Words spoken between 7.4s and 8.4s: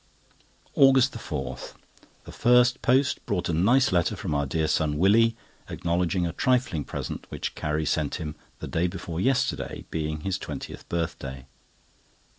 Carrie sent him,